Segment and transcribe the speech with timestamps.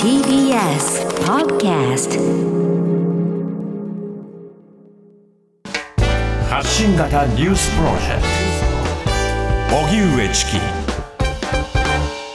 [0.00, 2.20] TBS Podcast
[6.48, 8.22] 発信型ニュースプロジェク
[9.68, 9.76] ト。
[9.76, 10.52] 荻上チキ。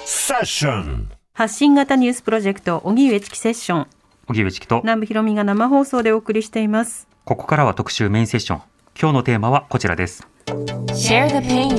[0.04, 1.10] セッション。
[1.34, 3.88] 発信型ニュースプロジェクト荻上チキセッション。
[4.28, 4.82] 荻上チキと。
[4.84, 7.08] 南部ひろみが生放送でお送りしています。
[7.24, 8.62] ここからは特集メインセッション。
[9.00, 10.28] 今日のテーマはこちらです。
[10.48, 11.78] Share the pain.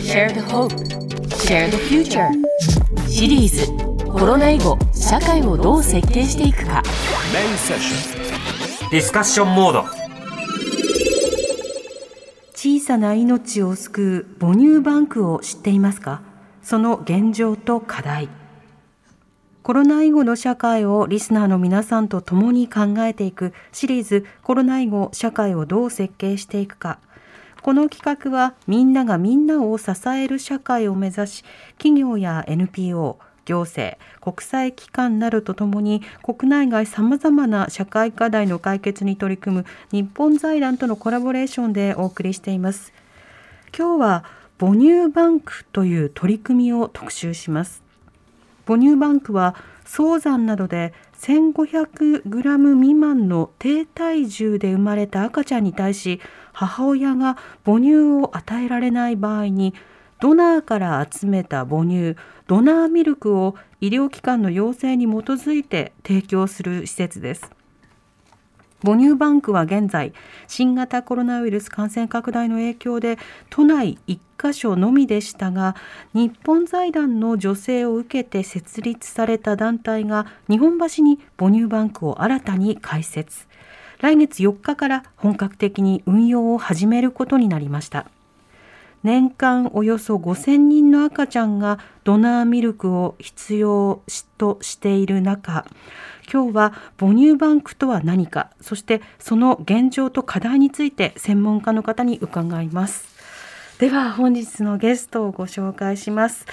[0.00, 0.72] Share the hope.
[1.28, 2.45] Share the future
[3.18, 6.82] シリーズコロナ以後社会をどう設計していくか。
[7.32, 8.90] メインセッション。
[8.90, 9.84] ディスカッションモード。
[12.54, 16.20] 小さな命を救う母乳バンクを知っていますか？
[16.62, 18.28] その現状と課題。
[19.62, 26.98] コロナ以後の社会をリスナーの皆さんと共に考えていくシリーズコロナ以後社会をどう設計していくか
[27.66, 31.44] この企画はみんながみんなを支える社会を目指し
[31.78, 42.92] 企業や NPO 行政国際機関などとともに国内外さまざまな社会課題の解決に取り組む日本財団とのコラボレーションでお送りしています。
[43.76, 44.24] 今日は
[44.60, 47.85] 母乳バンクという取り組みを特集します。
[48.66, 56.20] 母乳バンクは早産などで1500グラム未満の低体重で生まれた赤ちゃんに対し
[56.52, 59.74] 母親が母乳を与えられない場合に
[60.20, 67.55] ドナーから集めた母乳ドナーミルクを医療機関の要請に基づいて提供する施設です。
[68.84, 70.12] 母乳バンクは現在
[70.48, 73.18] 新型コロナウイルス感染拡大の影響で
[73.48, 75.74] 都内1カ所のみでしたが
[76.12, 83.46] 日本財団の助成を受けて設立された団体が日本橋に母乳バンクを新たに開設。
[84.00, 88.10] 来月4日から本格的に運用を始めることになりました。
[89.02, 94.02] 年間およそ5000人の赤ちゃんがドナーミルクを必要
[94.36, 95.64] としている中
[96.32, 103.14] 今日は母乳バンクとは何かそしてその現状と課題について専門家の方に伺います。
[103.78, 106.46] では本日のゲストをご紹介します。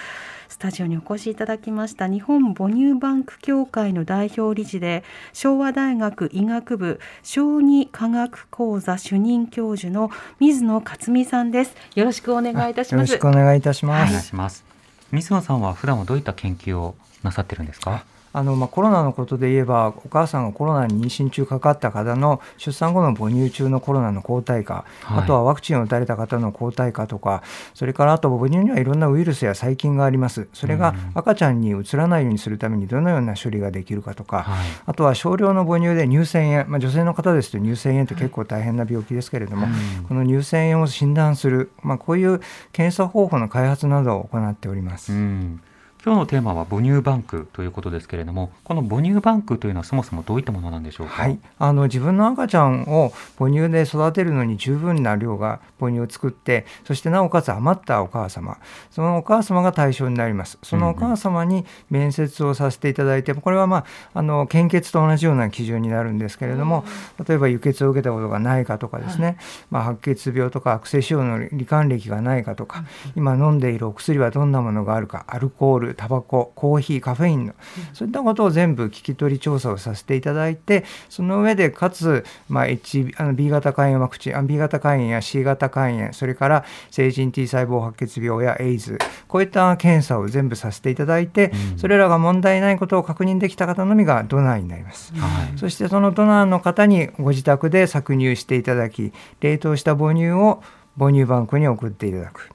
[0.50, 5.04] スタジオにお越しいただきました日本母乳バンク協会の代表理事で
[5.34, 11.76] 昭和大学医学部小児科学講座主任教授の水野克美さんです。
[11.96, 14.10] よろしくお願いいたしよろますしくお願いいたします。
[14.10, 14.64] お願いします。
[15.12, 18.04] 水野さんは普段はどういった研究をなさってるんですか？
[18.34, 25.20] あのまあコロナのことで言えばお母さんがコロナに妊娠中かかった方の出産後の母乳中のコロナの抗体価、はい。
[25.20, 30.48] あとはワクチンを打たれた方の抗体価とかそれからあと母乳にはいろんなウイルスや細菌があります。
[30.54, 34.66] それが赤ちゃんにうつらないようにするためにどのような処理ができるかとか、はい。
[34.88, 39.68] あとは少量の母乳で乳腺炎、まあ、女性の方ですと乳腺炎って結構大変な病気ですけれども、
[40.08, 45.14] この乳腺炎を診断する、まあ、こういう検査方法の開発などを行っております。
[45.14, 45.62] うん
[46.06, 51.14] 今日のテーマは母乳バンクということですけれどもこの母乳バンクというのはそもそもどういったものなんでしょうか？
[51.14, 58.58] はい、あの自分の赤ちゃんを母乳で育てるのに十分な量が母乳を作ってそしてなおかつ余ったお母様。
[58.92, 60.60] そのお母様が対象になります。
[60.62, 66.84] そのお母様に面接をさせていただいてこれは、まあ、あの献血と同じような基準になるんですけれども
[67.26, 69.38] 例えば輸血を受けたことがないかとかですね、
[69.72, 72.84] まあ、白血病とか悪性腫瘍の罹患歴がないかとか
[73.16, 77.54] 今飲んでいるお薬はどんなものがあるかアルコールタバココーヒーカフェインの
[77.94, 95.14] そういったことを全部聞き取り調査をさせていただいてその上でかつ、まあ、H あの B 型肝炎ワクチンあ B 型肝炎や C 型肝炎それから成人 T 細胞白血病やエイズこういった検査を全部させていただいて、それらが問題ないことを確認できた方のみがドナーになります。
[95.16, 100.62] はいそしてそのドナーの方にご自宅で搾乳していただき冷凍した母乳を
[100.98, 102.50] 母乳バンクに送っていただく。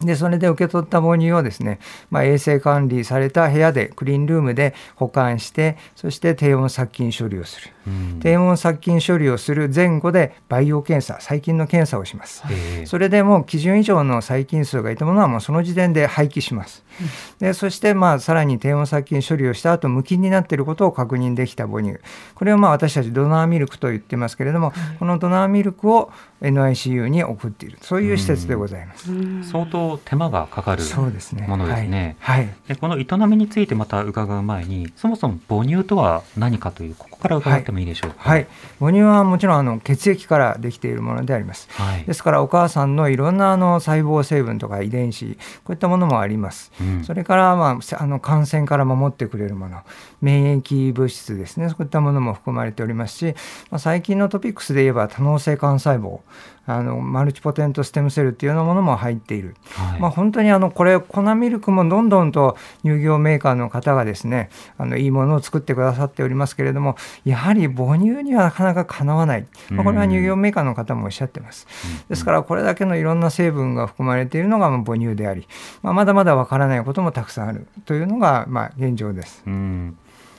[0.00, 1.78] でそれで受け取った母乳をですね、
[2.10, 7.72] まあ、衛生管理された部屋でクリーンルームで保管してそして低温殺菌処理をする、
[8.20, 16.84] 低温殺菌処理をする前後で培養検査細菌の検査をします、えーそれでもう基準以上の細菌数がいたものはもうその時点で廃棄します。
[17.40, 21.96] でそしてまあさらに低温殺菌処理をした後無菌になっていることを確認できた母乳
[22.34, 26.10] これをまあ私たちドナーミルクと言ってますけれども、このドナーミルクを
[26.40, 29.10] NICU に送っているそういう施設でございます。
[29.50, 31.46] 相当手間がかかるそうですね。
[31.46, 32.16] ものですね。
[32.20, 32.36] はい。
[32.38, 38.16] はいでこの営みについてまた伺う前にそもそも母乳とは何かというここから伺ってもいいでしょうか？
[38.18, 38.46] はい、
[38.78, 41.68] 母乳はもちろんあの血液からできているものであります。
[41.70, 45.34] はいですからお母さんのいろんなあの細胞成分とか遺伝子
[45.64, 46.72] こういったものもあります。
[46.80, 49.82] うんそれから、まあ、あの感染から守ってくれるもの
[50.20, 53.34] 免疫物質ですねそういったものも含まれておりますし、
[53.70, 56.20] まあ、最近のトピックスで言えば多能性幹細胞
[56.66, 60.00] あのマルチポテントステムセルっていうようなものも入っている、はい。
[60.00, 71.66] まあ、本当にあのこれ粉ミルクもどんどんと乳業メーカーの方がですねあのいいものを作ってくださっておりますけれどもやはり母乳にはなかなかかなわない、まあ、これは乳業メーカーの方もおっしゃってます。
[72.08, 75.46] ですからこれだけのいろんな成分が含まれているのがまあ母乳であり、
[75.82, 79.42] まあ、まだまだわからないこともたくさんあるというのがまあ現状です。
[79.46, 79.98] うん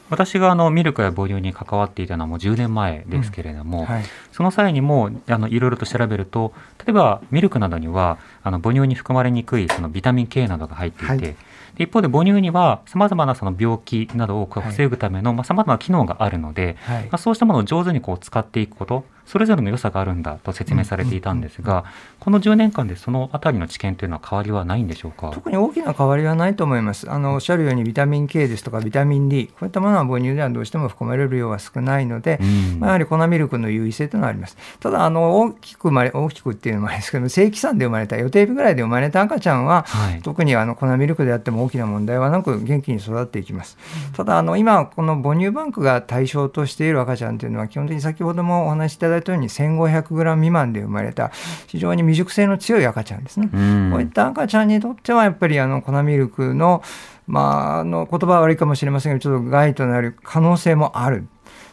[0.10, 4.04] 私があのミルクや母乳に関わっていたのはもう10年前ですけれども、はい。
[4.32, 6.54] その際にもあのいろいろと調べると
[6.86, 11.20] 例えばミルクなどにはあの母乳に含まれにくいそのビタミン K などが入っていて、はい。
[11.20, 11.36] で
[11.80, 17.04] 一方で母乳にはさまざまなその病気などを防ぐためのさまざ、まな機能があるので、はい。
[17.04, 21.86] まあ、そうしたものを上手にこう使っていくことそれぞれの良さがあるんだと説明されていたんですが、
[22.20, 25.32] この10年間でそのあたりの知見というのは変わりはないんでしょうか？
[25.32, 27.12] 特に大きな変わりはないと思います。
[27.12, 32.46] あのおっしゃるようにビタミン K ですとかビタミン D こういったものは母乳ではどうしても含まれる量は少ないので、う
[32.78, 34.58] んまあ、やはり粉ミルクの優位性というのはあります。
[34.80, 43.78] ただあの大きく生まれ大きくっていうのもあれですけど正規産で生まれた予定日ぐらいで生まれた赤ちゃんは、はい特にあの粉ミルクであっても大きな問題はなく元気に育っていきます。
[44.16, 51.32] ただあの今この母乳バンクが対象としている赤ちゃんというのは基本的に先ほどもお話しいただいたように 1500g 未満で生まれた
[51.68, 53.50] 非常に未熟性の強い赤ちゃんですね。
[53.54, 56.82] うんこういった赤ちゃんにとってはやっぱりあの粉ミルクの,、
[57.28, 61.28] まあ、あの言葉は悪いかもしれませんがちょっと害となる可能性もある。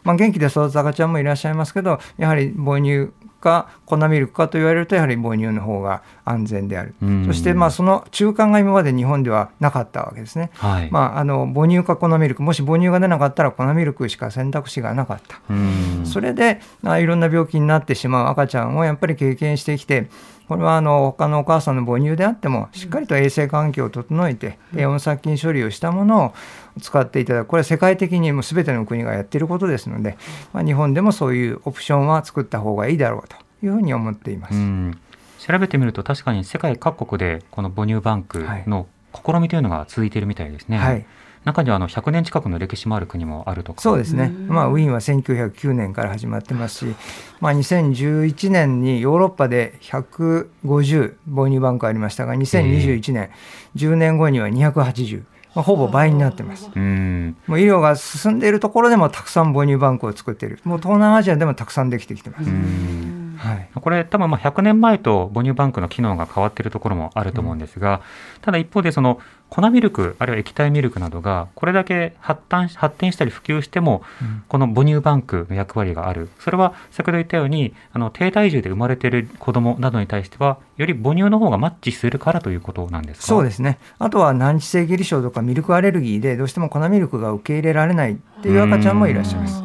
[0.05, 3.11] まあ、元気で育つ赤ちゃんもいらっしゃいますけどやはり母乳
[3.41, 7.27] か粉ミルクかと言われるとやはり母乳の方が安全である、うん。
[7.27, 10.91] そしてまあその中間が今まで日本ではなかったわけですね、はい。
[10.91, 16.07] まあ、あの母乳か粉ミルクもし母乳が出なかったら粉ミルクしか選択肢がなかった、うん。
[16.07, 20.09] それであいろんな病気になってしまう赤ちゃんをやっぱり経験してきて
[20.49, 26.35] これはあの他のお母さんの母乳であってもしっかりと衛生環境を整えて低温殺菌処理をしたものを
[26.81, 27.49] 使っていただく。
[27.49, 30.19] これは世界的にも全ての国がやっていることですので、
[30.53, 34.55] まあ、日本でもそういうオプションは作った方がいいだろうというふうに思っています。
[34.55, 34.99] うん。
[35.39, 40.79] 調べてみると確かに世界各国でこの母乳バンクの試みというのが続いているみたいですね。
[40.79, 41.07] はい
[41.45, 43.81] 中にはあの100年近くの歴史もある国もあるとか。
[43.81, 46.95] そうですね、まあ、ウィーンは1909年から始まってますし、
[47.41, 53.31] まあ、2011年にヨーロッパで150母乳バンクありましたが2021年、
[53.77, 55.25] 10年後には280、
[55.55, 56.71] まあ、ほぼ倍になってます。
[56.75, 57.37] うん。
[57.47, 62.49] もう医療が進んでいるところでもたくさん母乳バンクを作っている、もう東南アジアでもたくさんできてきてます。
[62.49, 63.37] うん。
[63.39, 63.69] はい。
[63.75, 68.01] これ多分まあ100年前と母乳バンクの機能が変わっているところもあると思うんですが、
[68.41, 69.21] ただ一方でその
[69.55, 74.03] 粉ミルクあるいは液体ミルクなどがこれだけ発展発展したり普及しても、
[74.49, 76.29] この母乳バンクの役割がある。
[76.41, 83.27] それは先ほど言ったようにあの低体重で生まれている子どもなどに対してはより母乳の方がマッチするからということなんですか？
[83.27, 83.79] そうですね。
[84.01, 89.61] あとは難治性下痢症とかミルクアレルギーでどうしても粉ミルクが受け入れられないっていう赤ちゃんもいらっしゃいます。
[89.61, 89.65] うん。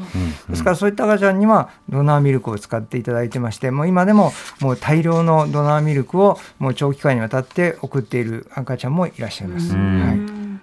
[0.50, 4.31] ですからそういった赤ちゃんにはドナーミルクを使っていただいてましてもう今でも
[4.62, 9.75] もう大量のドナーミルクをもう長期間にわたって送っている赤ちゃんもいらっしゃいます。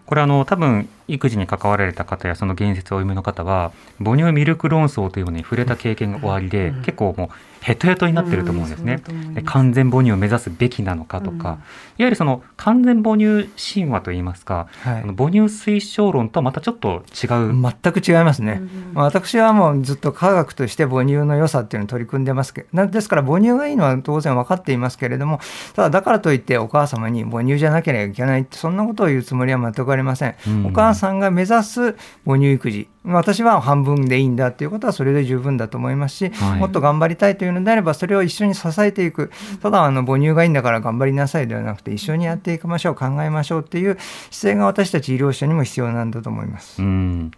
[0.07, 9.03] これあの多分育児に関わられた方やその言説をお読みの方は母乳ミルク論争というものに触れた経験がおありで、結構もうヘトヘトになってると思うんですね。
[9.35, 11.59] で完全母乳を目指すべきなのかとか、いわ
[11.99, 15.03] ゆるその完全母乳神話といいますか、はい。
[15.03, 25.41] 母乳推奨論とはまたちょっと違う、全く違いますね、まあ私はもうずっと科学として母乳の良さっていうのを取り組んでますけどなですから母乳がいいのは当然分かっていますけれども
[25.75, 30.67] ただだからといってお母様に母乳じゃなければいけないってそんなことを言うつもりは全くありません、うん。
[30.67, 36.59] お母さんが目指す母乳育児私は半分でいいんだっていうことはそれで十分だと思いますし、はい。
[36.59, 39.31] もっと頑張りたいというのであればそれを一緒に支えていく。
[39.63, 43.97] ただあの母乳がいいんだから頑張りなさいではなくて一緒にやっていきましょう考えましょうっていう
[44.31, 46.83] 姿勢が私たち医療者にも必要なんだと思います。
[46.83, 47.31] うん。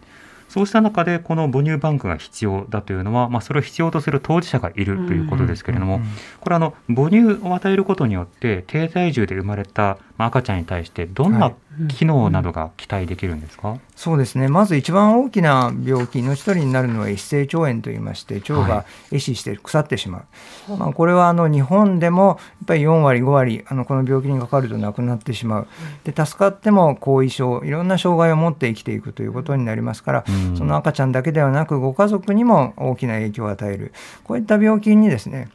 [0.49, 6.01] そうした中でこの母乳バンクが必要だというのは、まあ、それを必要とする当事者がいるということですけれども、
[6.41, 11.55] これあの母乳を与えることによって低体重で生まれたまあ赤ちゃんに対してどんはない。
[11.87, 14.49] 機能などが期待できるんですか、そうですね。
[14.49, 20.25] まず一番大きな病気命取りになるのは壊性腸炎といいまして腸はが壊死して腐ってしま
[20.67, 25.67] う、まあ、これはあの日本でもやっぱり4割5割あのこの病気にかかると亡くなってしまう。
[26.03, 30.57] で助かっても後遺症いろんな障害を持って生きていくということになりますから、うん。
[30.57, 33.93] その赤ちゃんだけではなくご家族にも大きな影響を与える。
[34.25, 35.49] こういった病気にですね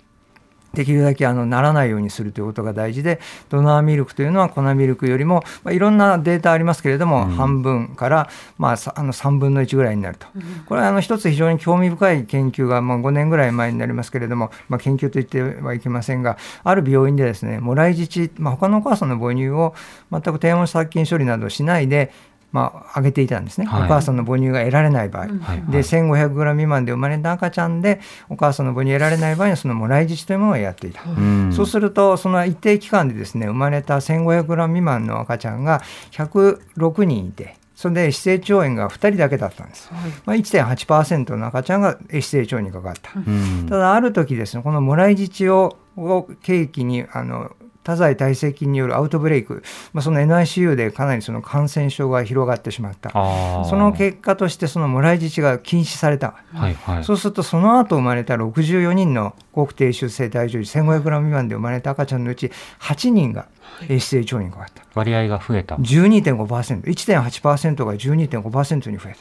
[0.75, 7.35] できるだけあのならないようにするということが大事でドナーミルクというのは粉ミルクよりも、まあ、いろんなデータありますけれども、うん。
[7.45, 8.29] 半分から、
[8.59, 10.27] まあ、さあの3分の1ぐらいになると、
[10.67, 19.75] これはあの一つ非常に興味深い研究が、まあ、5年ぐらい前になりますけれども、まあ、研究と言ってはいけませんがある病院でですねもらい乳、まあ、他のお母さんの母乳を
[20.11, 22.13] 全く低温殺菌処理などしないで
[22.55, 23.83] まあ、上げていたんですね、はい。
[23.87, 25.73] お母さんの母乳が得られない場合、はい。
[25.73, 31.03] で 1500g 未満で生まれた赤ちゃんでお母さんの母乳を得られない場合にはそのもらい乳というものをやっていた。
[31.03, 31.53] うん。
[31.53, 35.83] そうすると、その一定期間でですね、生まれた 1500g 未満の赤ちゃんが
[36.13, 39.91] 106人いて、それで死性腸炎が2人だけだったんです。
[40.25, 43.11] まあ、1.8%の赤ちゃんが死性腸にかかった。
[43.17, 43.67] うん。
[43.69, 47.51] ただ、ある時ですね、このもらい乳をを契機に、あの、
[47.85, 49.63] 多剤耐性菌によるアウトブレイク、
[49.93, 53.11] まあ、その NICU でかなりその感染症が広がってしまった。
[53.11, 56.35] その結果として、そのもらい乳が禁止された。
[56.53, 62.51] はいはいそうすると、その後生まれた64人の高低出生体重児、1500g 未満で生まれた赤ちゃんのうち
[62.81, 63.47] 8人が
[63.87, 64.83] 死性腸にかかった。
[64.95, 65.77] 割合が増えた。
[65.77, 69.19] 12.5%、1.8%が12.5%に増えた。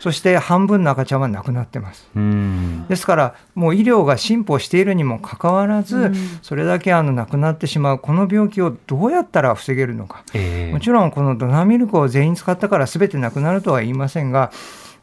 [0.00, 2.08] そして半分の赤ちゃんは亡くなってます。
[2.16, 10.22] うんですから、もう医療が進歩しているにもかかわらず、それだけあの亡くなってしまう、この病気をどうやったら防げるのか。
[10.34, 14.52] ええもちろんこのドナーミルクを全員使ったから全てなくなるとは言いませんが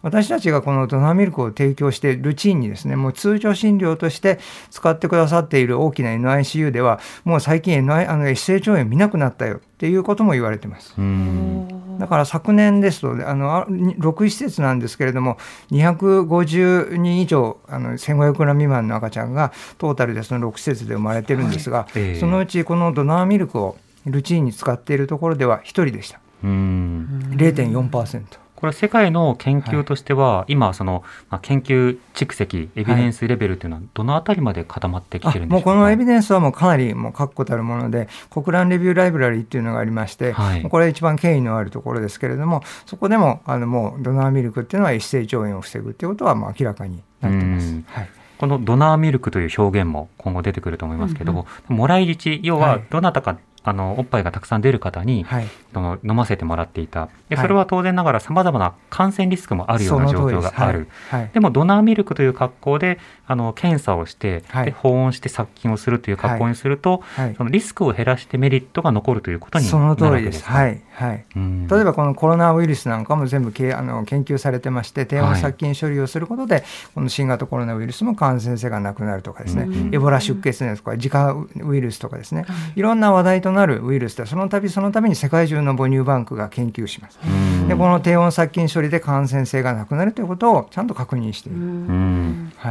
[0.05, 4.37] 私たちがこのドナーミルクを提供してルチンにですねもう通常診療として
[4.69, 10.93] 使ってくださっている大きな NICU ではもう最近 NI あの S 性腸炎見なくなったよっていうことも言われてます。
[10.95, 15.37] うんだから昨年ですと、あのあ6施設なんですけれども、
[15.71, 26.19] 250人以上、あの1500グラム未満の赤ちゃんがトータルでその6施設で生まれてるんですが、ええそのうちこのドナーミルクをルチンに使っているところでは1人でした。
[26.43, 28.44] うん0.4%。
[28.55, 35.69] これ世界の研究としては、今その、まあ、研究蓄積エビデンスレベルというのはどのあたりまで固まってきあてるんでしょうか？
[35.69, 40.63] もうこのエビデンスはもうかなりもう確固たるもので、国乱レビューライブラリーっていうのがありまして、はい。
[40.63, 47.67] これ一番権威のあるところですけれども、そこでもあのもうドナーミルクっていうのは一性腸炎を防ぐっていうことはもう明らかになってます。
[47.67, 47.85] うん。
[47.89, 48.09] はい。
[48.37, 52.83] このドナーミルクという表現も今後出てくると思いますけども、もらい乳要ははい。
[52.89, 55.47] どなたか、あのおっぱいがたくさん出る方に、はい。
[55.73, 57.09] その飲ませてもらっていた。
[57.29, 57.43] ではい。
[57.43, 60.87] それは当然ながらさまざまな感染リスクもあるような状況がある。
[61.09, 61.21] はい。
[61.21, 61.31] はい。
[61.33, 70.37] でもドナーミルクという格好であの検査をして、はいで保温して殺菌をするという格好にすると、はいそのリスクを減らしてメリットが残るということになそのるわ通りです。
[70.37, 70.53] けですか。
[70.53, 71.25] はいはい。
[71.35, 76.63] うん例えばこのコロナウイルスなんかも全部けあの研究されてまして低温殺菌処理をすることで、
[76.93, 87.19] この新型コロナウイルスも感染性がなくなるとかですね、うんエボラ出血熱とか自家ウイルスとかですね、いろんな話題となるウイルスでその度その度に世界中の母乳バンクが研究します。
[87.25, 91.57] うんでこの低温殺菌処理で感染性がなくなるということをちゃんと確認している。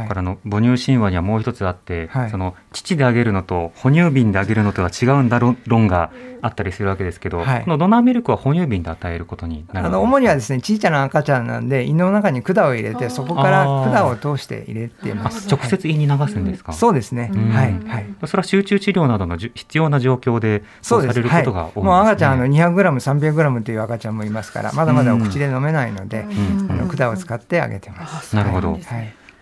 [0.07, 2.29] からあの母乳神話にはもう一つあって、はい。
[2.29, 6.11] その乳であげるのと哺乳瓶であげるのとは違うんだろ論が
[6.41, 7.63] あったりするわけですけど、はい。
[7.63, 15.47] このドナーミルクは哺乳瓶で与えることになるあの主にはですね小さな赤ちゃんなんで胃の中に管を入れてそこから管を通して入れてます。
[15.47, 17.31] 直接胃に流すんですか、そうですね。
[17.33, 17.49] うん。
[17.49, 18.05] はいはい。
[18.25, 21.05] それは集中治療などの必要な状況でそう。
[21.05, 21.81] されることが多いんです、ね。
[21.81, 26.71] はい、もう赤ちゃんあの 200g、300g という赤ちゃんもいますから、まだまだお口で飲めないので、うん。
[26.71, 28.35] あの管を使ってあげてます。
[28.35, 28.71] なるほど。
[28.71, 28.81] はい。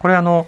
[0.04, 0.48] これあの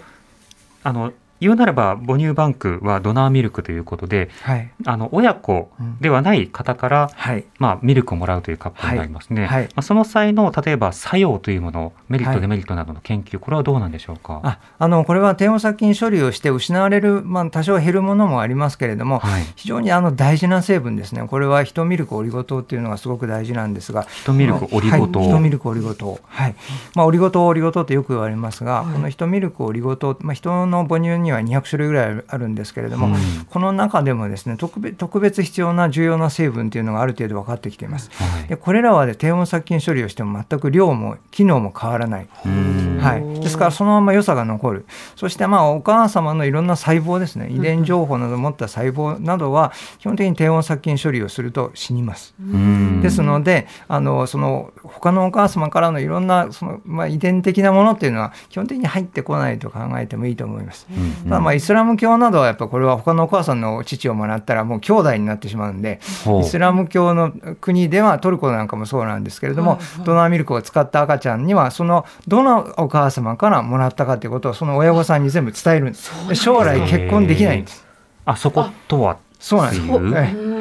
[0.82, 4.70] あの言うなれば母乳バンクはドナーミルクということではい。
[4.84, 7.44] あの親子ではない方から、はい。
[7.58, 9.48] まあ、ミルクをもらうという格好になりますね、はい。
[9.48, 9.64] はい。
[9.64, 14.40] まあ、その際の例えば作用というものメリット、はいデメリットなどの研究これはどうなんでしょうか？
[14.42, 19.42] ああのこれは低温殺菌処理をして失われる、まあ、多少減るものもありますけれども、はい。
[19.56, 26.54] 非常にあの大事な成分ですね、これはヒトミルクオリゴ糖っていうのがすごく大事なんですが、ヒトミルクオリゴ糖はい、ヒトミルクオリゴ糖、はい。
[26.94, 33.14] まあ、オリゴ糖、オリゴ糖ってよく言われますが、このヒトミルクオリゴ糖、まあ、人の母乳には200種類ぐらいあるんですけれども、うん。
[33.48, 38.10] この中でもですね特別特別必要な重要な成分というのがある程度分かってきています。
[38.12, 38.48] はい。
[38.48, 42.28] でこれらは、ね、低温殺菌処理をしても全く量も機能も変わらない。
[42.44, 42.98] うん。
[43.00, 44.86] はい、ですからそのまま良さが残る。
[45.16, 47.48] そしてまあお母様のいろんな細胞ですね。
[47.50, 52.34] 遺伝情報などを持った細胞などは基本的に低温殺菌処理をすると死にます。
[52.40, 53.00] うん。
[53.02, 60.86] ですのであのその他のお母様からのいろんなその、まあ、遺伝的なものっていうのは基本的に入ってこないと考えてもいいと思います。
[60.90, 65.72] うんただまあイスラム教などはやっぱこれは他のお母さんの父をもらったらもう兄弟になってしまう。
[65.72, 66.00] んで
[66.40, 76.28] イスラム教の国ではトルコなんかもそうなんですけれどもドナーミルクを使った赤ちゃんにはそのどのお母様からもらったかということをその親御さんに全部伝えるんです。
[76.28, 77.84] で将来結婚できないんです。
[78.24, 79.86] あそことはそうなんです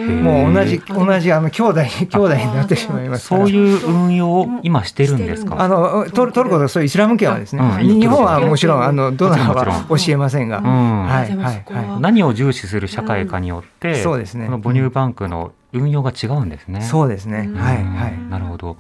[0.06, 3.42] もう同じ同じあの兄弟兄弟になってしまいますから。
[3.42, 5.62] そういう運用を今してるんですか？
[5.62, 8.00] あのトルトルコとそういうイスラム圏はですね、うん。
[8.00, 11.06] 日本はもちろんあのドナーは教えませんが、うん。
[11.06, 12.00] はいはいは。
[12.00, 14.46] 何を重視する社会かによって、そうですね。
[14.46, 16.80] この母乳バンクの運用が違うんですね。
[16.80, 18.18] い、そうですね、はいはい。
[18.30, 18.78] なるほど。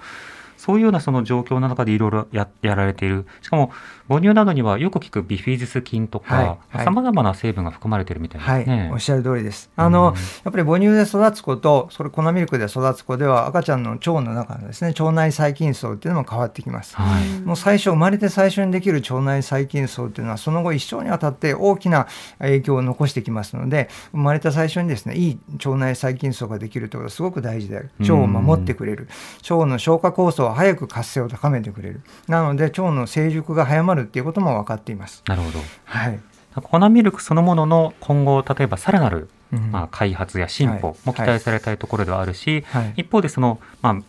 [0.58, 3.28] そういうようなその状況の中でいろいろややられている。
[3.42, 3.72] しかも
[4.08, 9.70] 母乳などにはよく聞くビフィズス菌とかさまざ、まな成分が含まれているみたいですね、はい、おっしゃる通りです。
[9.76, 10.20] あの、うん、や
[10.50, 22.08] っぱり母乳で育つ子とそれ粉ミルクで育つ子では赤ちゃんの腸の中のですね腸内細菌層っていうのも変わってきます、はい、もう最初生まれて最初にできる腸内細菌層っていうのはその後一生にわたって大きな
[22.40, 27.92] 影響を残してきますので生まれた最初にですねいい腸内細菌層ができるということはすごく大事である。
[28.00, 29.08] 腸を守ってくれる。
[29.50, 32.02] 腸の消化酵素を早く活性を高めてくれる。
[32.28, 35.24] なので腸の成熟が早まるっていうことも分かっています。
[35.28, 36.20] なるほど、はい、
[36.56, 39.30] 粉ミルクそのものの今後例えばさらなる
[39.72, 42.84] まあ、開発や進歩も期待されたいところではあるし、はい。
[42.84, 44.02] はい、一方でその、まあ、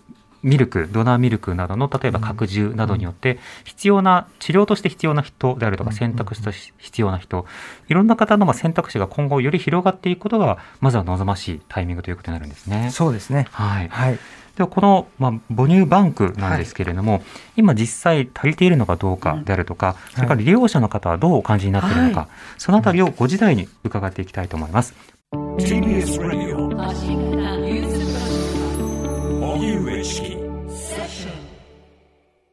[0.43, 7.47] ミルクドナーミルクなどの例えば拡充などによって必要な治療として必要な人であるとか選択肢として必要な人
[7.88, 12.90] いろんな方の選択肢が今後より広がっていくことがまずは望ましいタイミングということになるんですね。
[12.93, 13.49] そうですね。
[13.50, 14.19] はい、はい
[14.57, 17.23] ではこの、まあ、母乳バンクなんですけれども、はい、
[17.57, 24.95] 今実際足りているのかどうかであるとか、うん、それから利用者の方はどうお感じになっているのか、はい、そのあたりをご時代に伺っていきたいと思います。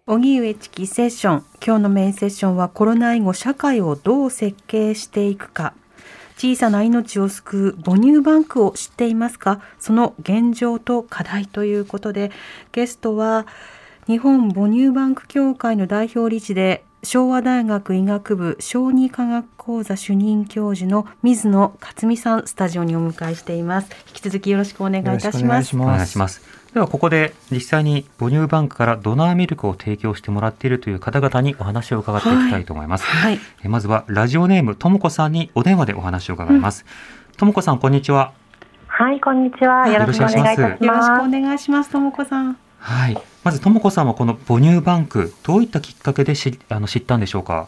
[0.05, 1.45] 荻上チキセッション。
[1.65, 5.73] 今日のメインセッションはコロナ以後社会をどう設計していくか
[6.43, 9.61] 小さな命を救う母乳バンクを知っていますか？
[9.79, 12.33] その現状と課題ということで
[12.73, 13.47] ゲストは
[14.07, 23.89] 日本母乳バンク協会の代表理事で昭和大学医学部小児科学講座主任教授の水野克美さんスタジオにお迎えしています。
[24.09, 25.77] 引き続きよろしくお願いいたします。
[25.77, 33.05] お願いしますではここで実際に母乳バンクからドナーミルクを提供してもらっているという方々にお話を伺っていきたいと思います。
[33.05, 36.85] はい、はい、まずはラジオネームともこさんにお電話でお話を伺います。
[37.37, 38.33] ともこさんこんにちは。
[38.87, 39.87] はい、こんにちは。
[39.87, 40.61] よろしくお願いします。
[40.61, 41.91] よろしくお願いします。
[41.91, 42.57] ともこさん。
[42.79, 43.17] はい。
[43.43, 47.67] まずともこさんはこの母乳バンクどういったきっかけでしあの知ったんでしょうか？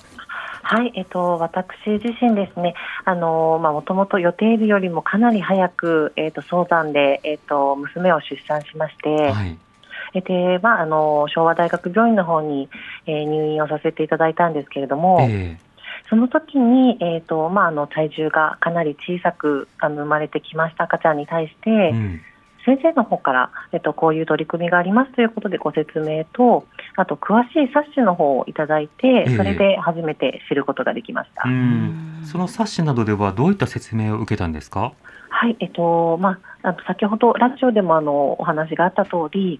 [0.67, 2.74] はい、えっと、私自身ですね、
[3.05, 9.57] あの、まあ、もともと予定日よりもかなり早く、えっと、早産で、えっと、娘を出産しまして、はい。
[10.13, 12.69] でまあ、あの昭和大学病院の方に、
[13.05, 22.22] えー、入院をさせていただいたんですけれども、えー、その時に、えーとまあ、あの体重がかなり小さくあの生まれてきました赤ちゃんに対して、うん
[22.65, 31.44] 先生の方から、えっと、こういう取り組みがありますということでご説明と、あと詳しい冊子の方をいただいて、それで初めて知ることができました。
[31.48, 34.94] えー、その冊子などではどういった説明を受けたんですか？
[35.29, 39.59] はい、えっとまあ、あの先ほどラジオでもあのお話があった通り、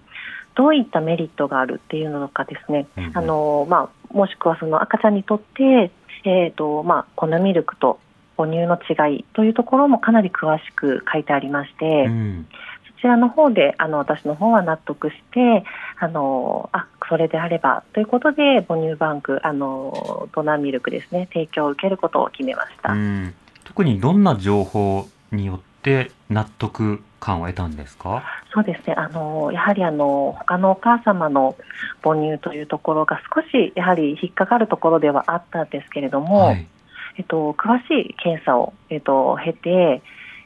[0.54, 5.90] どういったメリットがあるっていうのかですね、うん、あのまあ、もしくはその赤ちゃんにとって、
[6.24, 8.00] えーとまあ、粉ミルクと
[8.38, 12.46] 母乳の違いというところもかなり詳しく書いてありまして、うん、
[12.96, 15.64] ちらの方であの私の方は納得して
[15.98, 22.94] あのあそれであればということで母乳バンクあのドナーミルクですね提供を受けることを決めました。
[23.64, 28.22] 特にどんな情報によって納得感を得たんですか？
[28.52, 28.94] そうですね。
[28.94, 31.56] あのやはりあの他のお母様の
[32.02, 36.66] 母乳というところが少しやはり引っかかるところではあったんですけれども、はい、
[37.18, 40.02] えっと、詳しい検査を、えっと、経て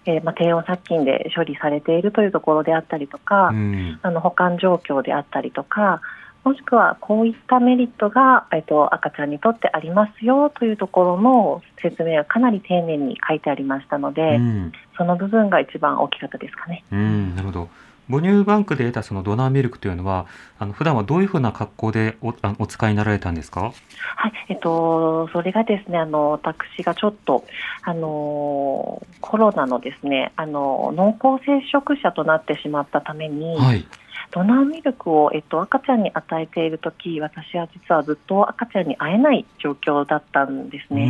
[0.07, 6.01] えーまあ、低温殺菌で処理されているというところであったりとか、うん、あの保管状況であったりとか
[6.43, 16.83] もしくはこういったメリットが、えっと、赤ちゃんにとってありますよというところの説明がかなり丁寧に書いてありましたので、うん、その部分が一番大きかったですかね。
[16.91, 17.69] うん、なるほど
[18.11, 20.27] 母乳バンクで得たそのドナーミルクというのは、
[20.59, 23.73] あの普段はどういうふうな格好でおあお使いになられたんですか？
[24.17, 27.45] はい、えっとそれがですね、あの私がちょっと
[27.83, 33.57] あのコロナのですね、あの濃厚接触者となってしまったために。
[33.57, 33.87] はい
[34.31, 41.09] ドナーミルクを、えっと、赤ちゃんに与えているとき、私は実はずっと赤ちゃんに会えない状況だったんですね。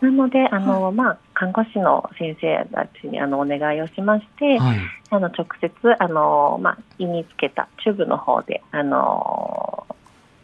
[0.00, 4.78] なので、あの、はい、まあ、看護師の先生たちにあのお願いをしまして、はい、
[5.10, 9.86] あの直接あの、まあ、胃につけたチューブの方であの、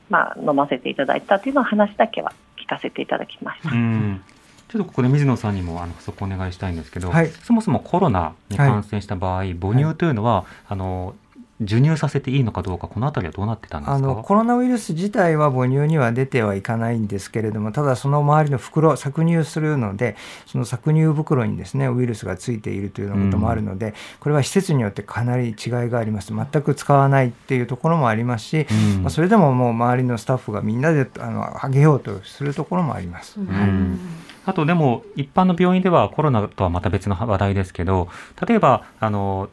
[0.08, 3.70] まあ、飲ませていただいたというのを話だけは聞かせていただきました。
[3.70, 11.14] ちょっとここで水野さんにもあの補足お願いしたいんですけど、はい、そもそもコロナに感染した場合、母乳というのは、あの
[11.60, 13.94] 授乳させていいのかどうか、このあたりはどうなってたんですか？
[13.94, 20.16] あのコロナウイルス自体は母乳には出てはいかないんですけれども、ただその周りの袋、搾乳するので、
[20.46, 25.54] その搾乳袋にですねウイルスがついているというようなこともあるので、うん、これは施設によってかなり違い
[25.90, 33.40] があります、全く使わないっていうところもありますし、うん、まあ、それでももう周りのスタッフがみんなであのあげようとするところもあります。
[33.40, 33.98] うん。
[34.46, 38.08] あとでも一般の病院ではコロナとはまた別の話題ですけど
[38.46, 39.50] 例えばあの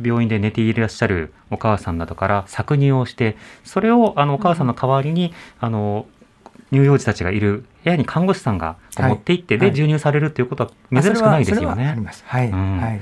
[0.00, 6.06] 病院で寝ていらっしゃるお母さんなどから搾乳をしてそれをあのお母さんの代わりに、あの
[6.70, 10.70] 乳幼児たちがいる部屋に看護師さんが持って行って、で授乳されるということは
[11.02, 11.96] 珍しくないですよね。
[12.24, 13.00] はい、はい。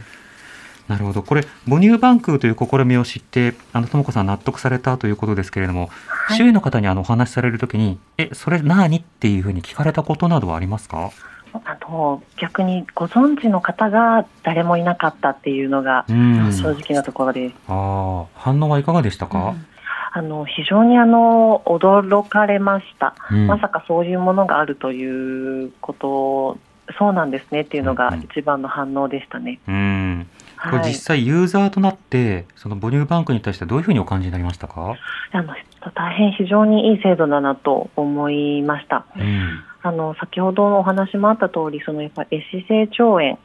[0.88, 1.22] なるほど。
[1.22, 8.96] これ母乳バンクという試みを知ってあの智子さん納得されたということですけれども、はい、周囲の方にあのお話しされるときにえそれ何？
[8.96, 11.12] っていうふうに聞かれたことなどはありますか？
[11.52, 17.50] あの逆にご存知の方が誰もいなかったっていうのが正直なところで。
[17.50, 17.54] す。
[17.68, 19.66] あ反応はいかがでしたか、うん。
[20.12, 26.58] あの非常にあの驚かれました、うん、まさかそういうものがあるということ
[26.98, 29.60] そうなんですねっていうのが一番の反応でしたね。
[29.68, 30.26] うん、
[30.60, 34.96] これ実際ユーザーとなって、その母乳バンクに対してどういうふうにお感じになりましたか？
[35.30, 35.54] あの
[35.94, 39.06] 大変非常にいい制度だなと思いました。
[39.16, 43.38] うん、あの先ほどのお話もあった通り、そのやっぱり壊死性腸炎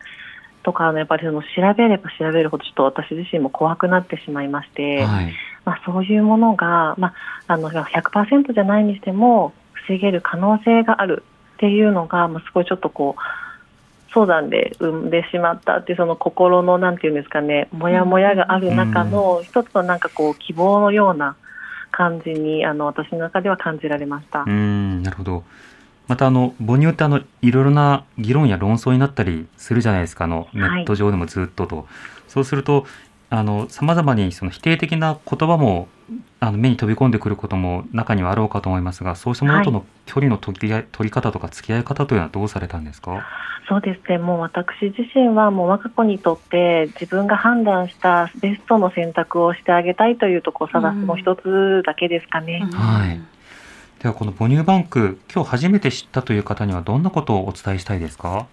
[0.63, 7.10] とかのやっぱりその調べれば調べるほどちょっと私自身も怖くなってしまいまして、はい、まあ、そういうものが、ま
[7.48, 9.54] あ、あの100%じゃないにしても
[9.88, 11.24] 防げる可能性がある
[11.56, 13.21] っていうのが、まあ、すごいちょっとこう
[14.12, 21.36] 相談で産んでしまったっていうその心のなんていうんですかねもやもやがある中の一つのなんかこう希望のような
[21.91, 24.43] 感じにあの私の中では感じられました。
[24.45, 25.04] うん。
[25.04, 25.43] なるほど
[26.08, 31.86] またあの母乳ってあのいろいろな議論や論争になったりするじゃないですかあのネット上でもずっとと、はい、
[32.28, 32.86] そうすると
[33.30, 35.88] あの様々にその否定的な言葉も
[36.39, 43.26] あの目に飛び込んでくることも中にはあろうかと思いますがそうしたものとの距離の取り,、取り方とか付き合い方というのはどうされたんですか？
[43.68, 44.20] そうですね。
[44.20, 52.62] もう私自身はもう我が子にとって自分が判断したベストの選択をしてあげたいというところを探すの一つだけですかね。
[52.63, 53.20] うん、はい
[54.06, 58.46] ではこの母乳バンク今日初めて知ったという方にはどんなことをお伝えしたいですか？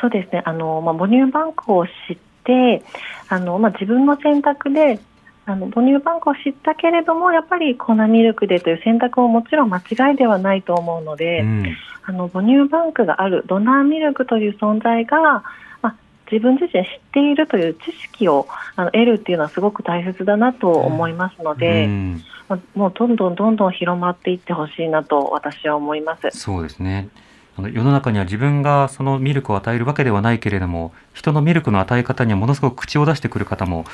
[0.00, 0.44] そうですね。
[0.46, 2.84] あの、まあ、母乳バンクを知って
[3.28, 5.00] あの、まあ、自分の選択で
[5.44, 11.66] あの母乳バンクを知ったけれどもやっぱり粉ミルクでという選択ももちろん間違いではないと思うので、うん、
[12.04, 15.42] あの母乳バンクがあるドナーミルクという存在が、
[15.82, 15.96] まあ、
[16.30, 22.12] 自分自身知っているという知識をあの得るっていうのはすごく大切だなと思いますので、うん。
[22.12, 22.31] まあ、
[22.74, 26.30] もうどんどんどんどん広まっていってほしいなと私は思います。
[26.38, 27.08] そうですね。
[27.56, 33.84] あの世の中には自分がそのミルクを与えるわけではないけれども人のミルクの与え方にはものすごく口を出してくる方も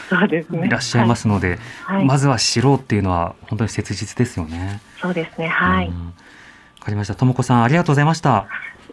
[0.64, 4.80] いらっしゃいますので、ねはい、まずは知ろうっていうのは本当に切実ですよね。
[5.00, 5.48] そうですね。
[5.48, 5.92] はい、わ、
[6.80, 7.16] かりました。
[7.16, 8.46] ともこさんありがとうございました。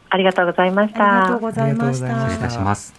[0.10, 1.26] ありがとうございました。
[1.26, 2.08] ありがとうございました。
[2.08, 2.96] 失礼いたします。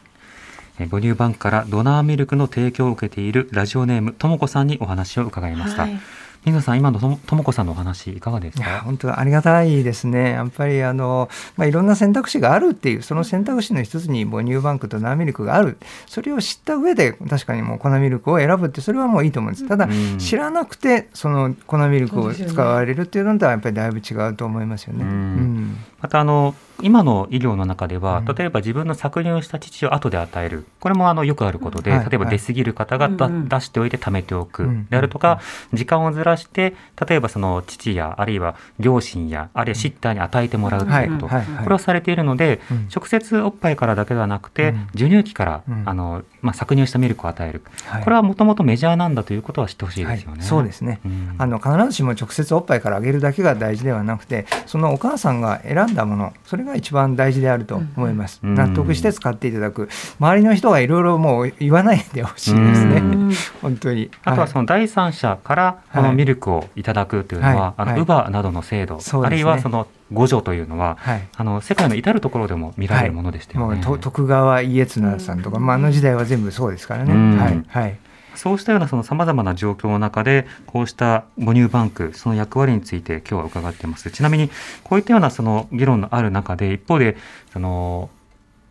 [0.78, 5.98] 母乳バンクからドナーミルクの提供を受けているラジオネームともこさんにお話を伺いました、はい
[6.46, 8.82] 水野さん、今のとも子さんのお話、いかがですか？
[8.82, 25.02] 本当ありがたいですね、やっぱりあの、まあ、いろんな選択肢があるっていう、その選択肢の一つに母乳バンクと生ミルクがある、それを知った上で、確かにもう粉ミルクを選ぶって、それはもういいと思うんです、ただ、知らなくて、その粉ミルクを使われるっていうのとは、やっぱりだいぶ違うと思いますよね。
[25.02, 25.76] うん。
[26.00, 34.68] またあの今の医療の中では、例えば自分の搾乳した乳を後で与える、これもあのよくあることで、例えば出過ぎる方が出しておいて貯めておく。
[34.90, 35.40] であるとか、
[35.72, 36.74] 時間をずらして、
[37.08, 42.60] 例えばその父や、あるいは両親や、あるいはシッターに与えてもらうということ、これをされているので、
[42.94, 47.62] 直接おっぱいからだけではなくて、授乳期からあの、まあ、搾乳したミルクを与える、
[48.04, 50.42] これはもともとメジャーなんだということは知ってほしいですよね。
[50.42, 51.00] そうですね、
[51.38, 59.88] あの必ずしも直接おっぱいからあげるだけが大事ではなくて、そのお母さんが選んだもの、それが一番大事であると思います、うん、納得して使っていただく。
[60.18, 63.02] 周りの人がいろいろもう言わないでほしいですね、
[63.62, 64.10] 本当に。
[64.24, 77.98] あとはその第三者からこのミルクをいただくというのは、はい、あの、はい、ウバなどの制度、ね、あるいはその五条というのは、はい、あの世界の至る所でも見られるものでしたよね、徳川家綱さんとか、まあ、あの時代は全部そうですからね、はい、はい
[78.36, 84.10] そうしたようなその様々な状況の中で、こうした母乳バンク、その役割について今日は伺っています。
[84.10, 84.50] ちなみに、
[84.84, 87.16] こういったようなその議論のある中で、一方で、
[87.52, 88.10] その、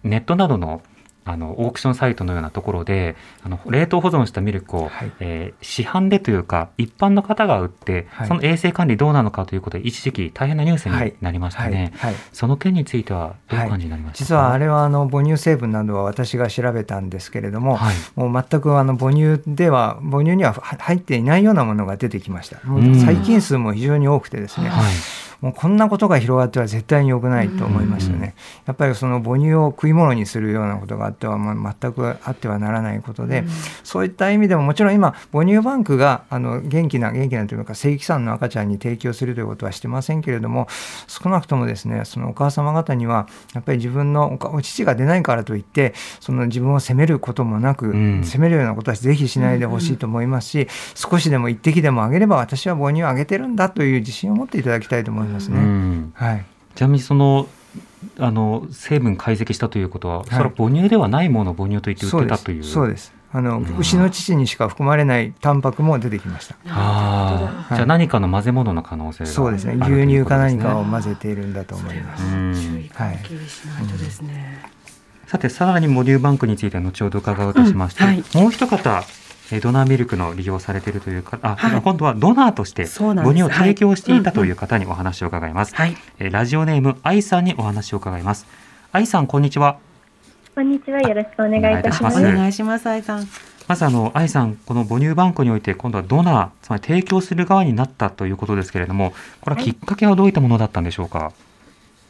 [0.04, 0.82] ネットなどの
[1.26, 17.80] あのオークションサイトのようなところであの冷凍保存したミルクを、はい、えー、市販でというか一般の方が売って、はい、その衛生管理どうなのかということで一時期大変なニュースになりましたね、はい、その件についてはどういう感じになりました実はあれはあの母乳成分などは私が調べたんですけれども、
[18.16, 22.60] もう全くあの母乳では母乳には入っていないようなものが出てきました。
[22.60, 24.70] 細菌数も非常に多くてですね、
[25.46, 28.34] もうこんなことが広がっては絶対に良くないと思いますよね。
[28.66, 33.44] やっぱりその母乳を食い物にするようなことがあっては、まあ、全くあってはならないことで、
[33.84, 40.68] そういった意味でももちろん今母乳バンクがあの元気な元気なというか正規産の赤ちゃんに提供するということはしてませんけれども
[41.08, 56.10] 少なくともですねそのお母様方にはやっぱり自分のお乳が出ないからといってその自分を責めることもなく、うん、責めるようなことはぜひしないでほしいと思いますし、少しでも一滴でもあげれば私は母乳をあげてるんだという自信を持っていただきたいと思いますね。
[56.14, 56.46] はい、
[56.76, 57.48] ちなみにその
[58.20, 62.64] あの成分解析したということは、はい、それは母乳ではないものを母乳と言って売ってたという。
[62.64, 66.56] そうですあの牛の乳にしか含まれないタンパクも出てきました。
[66.70, 69.74] ああ、じゃあ何かの混ぜ物の可能性そうですね。
[69.74, 72.24] 牛乳か何かを混ぜているんだと思います。
[72.94, 73.18] はい。
[73.18, 74.64] ですね。
[75.28, 78.10] さてさらにモデューバンクについては後ほど伺うとしまして、うん。
[78.10, 79.04] はい、もう一方
[79.62, 85.76] ドナーミルクの利用されているというか、あ、はい、今度はドナーとして母乳を提供していたという方にお話を伺います。
[85.76, 88.48] はい、えラジオネーム愛さんにお話を伺います。
[88.92, 89.78] 愛さんこんにちは。
[90.56, 91.02] こんにちは。
[91.02, 92.20] よろしくお願いいたします。
[92.20, 92.88] お願いします。
[92.88, 93.28] 愛さん。
[93.68, 101.20] まずあの愛さん、この母乳バンクにおいて今度はドナー、つまり提供する側になったということですけれども、これはきっかけはどういったものだったんでしょうか？
[101.20, 101.34] はい、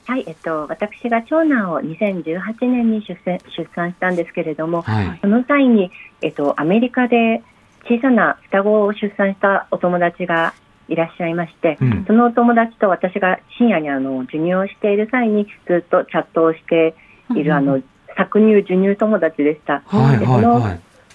[0.07, 5.91] えっと、私が長男を2018年に出産出産したんですけれども、はい、その際に、
[6.21, 7.41] えっと、アメリカで
[7.87, 10.53] 小さな双子を出産したお友達が
[10.87, 16.95] いらっしゃいまして、うん、そのお友達と私が深夜にあの授乳をしている際にずっとチャットをして
[17.35, 17.81] いる、あの
[18.17, 19.81] 搾乳授乳友達でした。
[19.87, 20.61] はいでその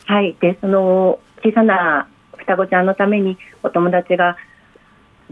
[0.07, 4.37] はい、でその小さな双子ちゃんのためにお友達が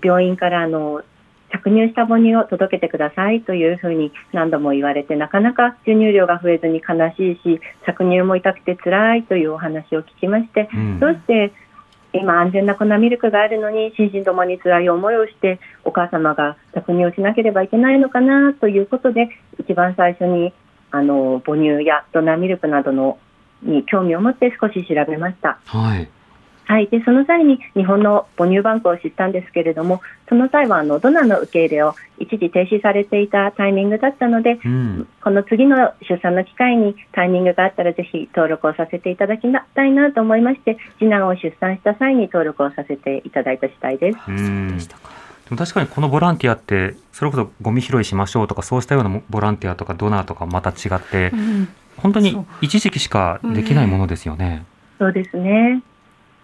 [0.02, 1.02] 病院からあの
[1.52, 11.52] 搾乳した母乳を届けてくださいというふうに何度も言われてなかなか授乳量が増えずに悲しいし搾乳も痛くて辛いというお話を聞きまして、うん、どうして
[12.12, 20.52] 今安全な粉ミルクがあるのに心身ともに辛い思いをしてお母様が搾乳をしなければいけないのかなということで一番最初に
[20.90, 23.18] あの母乳やドナーミルクなどの
[23.62, 25.58] に興味を持って少し調べました。
[25.66, 26.08] はい
[26.68, 44.18] はい、でその際に日本の母乳バンクを知ったんですけれどもその際はあのドナーの受け入れを一時停止されていたタイミングだったので、うん、この次の出産の機会にタイミングがあったらぜひ登録をさせていただきたいなと思いまして次男を出産した際に登録をさせていただいた次第です。
[44.28, 44.30] う
[45.50, 54.66] も確かにこのボランティアってそれこそゴミ拾いしましょうとかそうしたようなボランティアとかドナーとかまた違って、うん、本当に一時期しかできないものですよね。
[54.98, 55.82] そうですね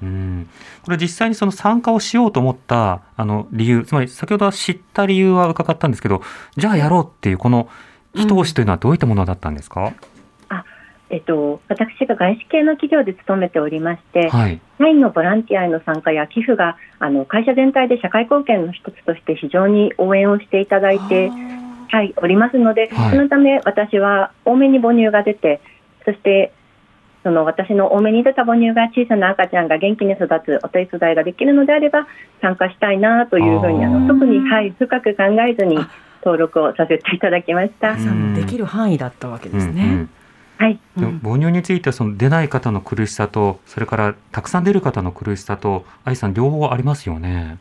[0.03, 0.49] うん。
[0.83, 6.23] これ実際にその参加をしようと思ったあの理由つまり先ほどは知った理由は伺ったんですけど
[6.57, 7.69] じゃあやろうっていうこの
[8.15, 9.87] 一押しというのはどういったものだったんですか、うん、
[10.57, 10.65] あ
[11.11, 21.31] えっと、私が外資系の企業で勤めておりまして、はい、社員のボランティアへの参加や寄付があの会社全体で社会貢献の一つとして非常に応援をしていただいて、
[21.89, 25.61] はい、おりますので、はい、そのため私は多めに母乳が出て
[26.05, 26.53] そして
[27.25, 32.07] その私の多めに出た母乳が小さな赤ちゃんが元気に育つお手伝いができるのであれば
[32.43, 35.79] 参加したいなというふうにあの特に、はい、深く考えずに
[36.23, 37.97] 登録をさせていただきました。
[38.35, 39.85] できる範囲だったわけですね。
[39.85, 40.11] うんうん。
[40.57, 47.59] はい、母乳についてはその出ない方の苦しさとそれからたくさん出る方の苦しさと愛さん両方ありますよね。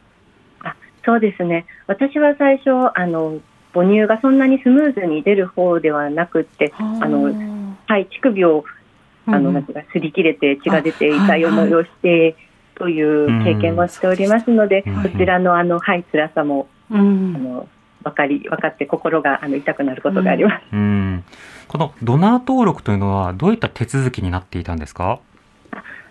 [0.61, 1.65] あそうですね。
[1.87, 3.39] 私は最初あの
[3.73, 7.33] 母乳がそんなにスムーズに出る方ではなくてあの、
[7.87, 8.65] はい、乳首を
[9.25, 12.35] あの、なんか、擦り切れて血が出て痛い思いをして、
[12.75, 17.67] という経験もしておりますので、こちらのあの、はい、辛さも、あの、
[18.03, 21.23] 分かり分かって心があの痛くなることがあります、うん、
[21.69, 25.19] このドナー登録というのはどういった手続きになっていたんですか？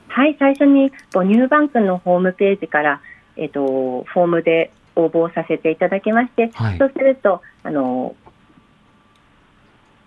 [0.09, 3.03] はい最初に母乳バンクのホームページから、
[3.37, 8.16] えーと、フォームで応募させていただきまして、はい、そうするとあの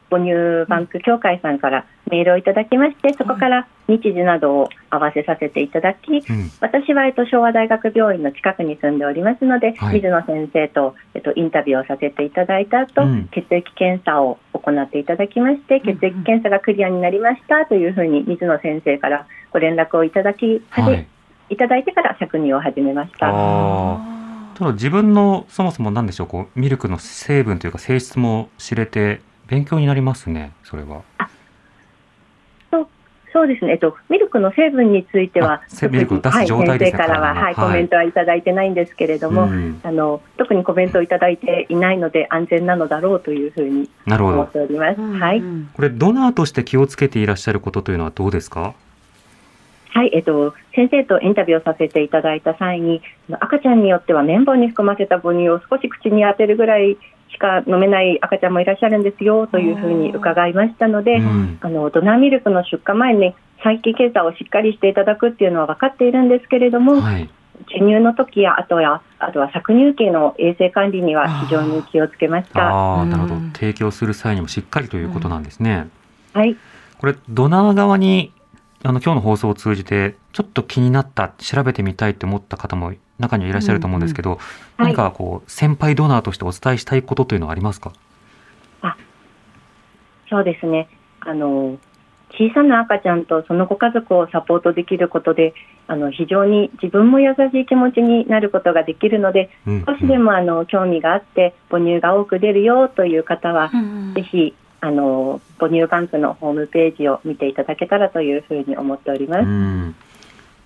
[0.09, 21.07] 母乳バンク協会さんからメールをいただきまして、そこから日時などを合わせさせていただき、うん、私は、えっと、昭和大学病院の近くに住んでおりますので、はい、水野先生と、えっと、インタビューをさせていただいた後、うん、血液検査を行っていただきまして、血液検査がクリアになりましたというふうに水野先生からご連絡をいただき、はい、
[21.49, 23.27] いただいてから搾乳を始めました。
[24.55, 31.03] ただ自分のそもそも何でしょうこうミルクの成分というか性質も知れて勉強になりますね、それは。
[31.19, 31.27] そう
[33.36, 45.02] そうですね、えっと、ミルクの成分については、ミルクを出す状態です、ね、はい、先生からは、はい、コメントはいただいてないんですけれども、うん、あの特にコメントをいただいていないので、安全なのだろうというふうに思っております。
[45.02, 45.43] はい、
[45.74, 48.74] これ、ドナーとして気をつけていらっしゃることというのはどうですか？
[49.89, 53.02] はい、えっと、先生とインタビューをさせていただいた際に
[53.39, 56.98] 赤ちゃんによっては綿棒に含ませた母乳を少し口に当てるぐらい
[57.36, 67.30] しか飲めない赤ちゃんもいらっしゃるんですよというふうに伺いましたので、うん、あのドナーミルクの出荷前に細菌検査をしっかりしていただくっていうのは分かっているんですけれども、はい、
[67.67, 73.02] 授乳の時やあとはあとは搾乳期の衛生管理には非常に気をつけました。
[73.02, 73.36] あなるほど。
[73.54, 75.88] 提供する際にもしっかりということなんですね。
[76.34, 76.56] うん、はい。
[76.98, 78.32] これドナー側に
[78.88, 84.39] あの今日の放送を通じてちょっと気になった調べてみたいと思った方も中にはいらっしゃると思うんですけど、うんうん、
[84.78, 87.93] 何かこう先輩ドナーとしてお伝えしたいことというのはありますか？
[88.84, 88.95] あ
[90.30, 90.88] そうですね。
[91.21, 91.80] あの
[92.38, 95.56] 小さな赤ちゃんとそのご家族をサポートできることで
[95.88, 109.95] あの非常に自分も優しい気持ちになることができるので、うんうん、少しでもあの興味があって母乳が多く出るよという方は、うんうん、ぜひあの母乳バンクのホームページを見ていただけたらというふうに思っております。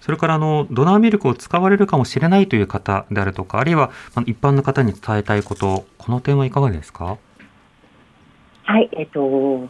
[0.01, 3.91] それからあのドナーミルクを使われるかもしれないという方であるとか、あるいは
[4.25, 7.17] 一般の方に伝えたいこと、この点はいかがですか？
[8.63, 9.67] はい、えっと、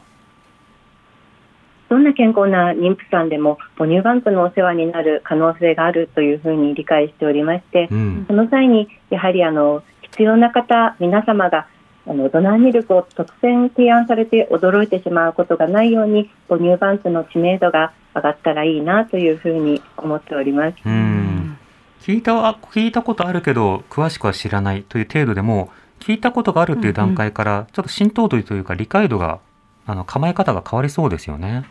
[1.89, 11.67] どんな健康な妊婦さんでも母乳バンクのお世話になる可能性があるというふうに理解しておりまして、うん、その際にやはりあの必要な方皆様が
[12.10, 20.76] あのドナーミルクを突然提案されて驚いてしまうことがないように母乳バンクの知名度が上がったらいいなというふうに思っております。
[20.84, 21.58] うん
[22.02, 25.69] 聞いた聞いたことあるけど詳しくは知らないという程度でも
[26.00, 29.39] 聞いたことがあるという段階からちょっと浸透度というか理解度が
[29.86, 31.65] あの構え方が変わりそうですよね。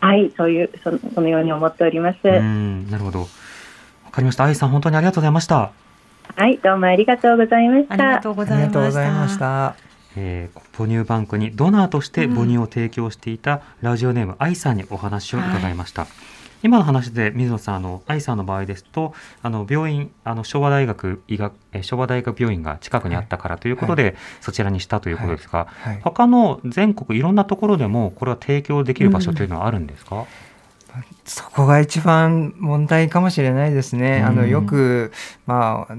[0.00, 2.18] はいそういうそそのように思っております。
[2.24, 3.26] うんなるほどわ
[4.10, 4.44] かりました。
[4.44, 5.83] 愛さん本当にありがとうございました。
[6.36, 7.94] はい、どうもありがとうございました。
[7.94, 9.76] ありがとうございました。
[10.16, 16.02] えー、母乳バンクにドナーとして母乳を提供していたラジオネーム愛さんにお話を伺いました。
[16.02, 16.10] はい、
[16.64, 30.24] 今の話で水野さんあの愛さんの場合ですとあの病院あの昭和大学医学昭和大学病院が近くにあったからということで、はい、そちらにしたということですが、はい、他の全国いろんなところでもこれは提供できる場所というのはあるんですか、うん
[31.24, 34.22] そこが一番問題かもしれないですね。
[34.22, 35.12] あのよく、
[35.46, 35.94] まあ、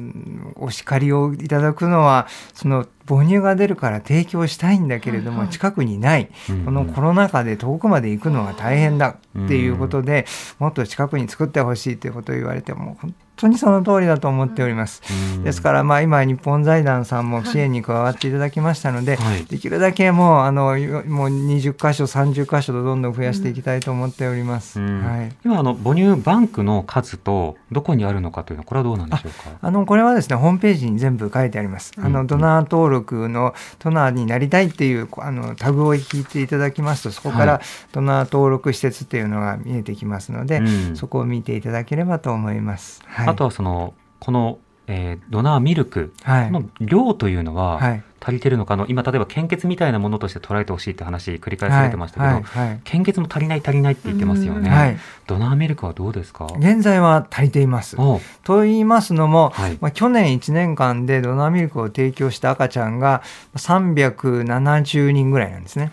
[0.56, 6.30] お叱りをいただくのはその母乳が出るから提供したいんだけれども、近くにない、
[6.66, 10.26] このコロナ禍で遠くまで行くのが大変だっていうことで、
[10.60, 15.02] もっと近くに作ってほしいということを言われても本当にその通りだと思っております。
[15.44, 24.80] ですから、まあ、今日本財団さんも支援に加わっていただきましたので、はい、できるだけもうあのもう20箇所30箇所とどんどん増やしていきたいと思っております。
[24.80, 29.58] はい、今あの母乳バンクの数とどこにあるのかというのはこれはどうなんでしょうか？
[29.62, 31.94] あのこれはですねホームページに全部書いてあります。
[31.98, 43.02] あのドナー登録のドナーになりたいっていうあのタグを引いていただきますとそこからドナー登録施設っていうのが見えてきますので、はい、そこを見ていただければと思います。
[43.06, 56.48] はい、あとはそのこの、えー、ドナーミルクの量というのは、はい足りてるのかの今例えば献血みたいなものとして捉えてほしいって話繰り返されてましたけど、はいはいはい、献血も足りない足りないって言ってますよね、はい、ドナーミルクはどうですか？
[56.58, 57.98] 現在は足りています。
[58.44, 63.22] と言いますのも、はい、まあ、去年1年間でドナーミルクを提供した赤ちゃんが
[63.56, 65.92] 370人ぐらいなんですね、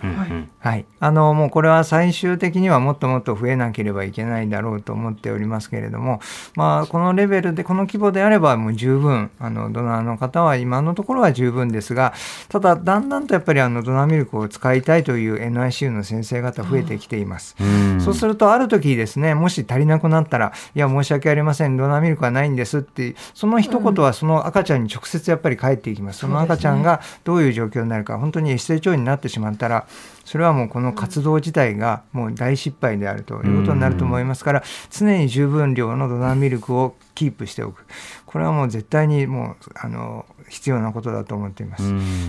[0.58, 6.20] はい、あのもうこれは最終的にはもっともっと増えなければいけないだろうと思っておりますけれども、
[6.54, 12.14] まあ、このレベルでこの規模であればもう十分あのドナーの方は今のところは十分ですが
[12.48, 29.86] ただだんだんとやっぱりあのドナーミルクを使いたいという NICU の先生方増えてきています、うそうするとある時ですねもし足りなくなったらいや申し訳ありませんドナーミルクはないんですってその一言はその赤ちゃんに直接やっぱり返っていきます、その赤ちゃんがどういう状況になるか本当に一斉調になってしまったら
[30.24, 37.84] それはもうこの活動自体がもう大失敗であるということになると思いますから常に十分量のドナーミルクをキープしておく。
[38.26, 41.84] これはもう絶対にもうあの必要なことだと思っています。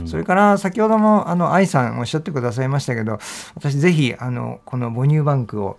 [0.08, 3.20] それから先ほどもあの愛さんおっしゃってくださいましたけど
[3.56, 5.78] 私ぜひあのこの母乳バンクを